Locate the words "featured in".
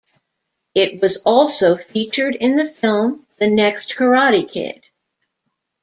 1.77-2.55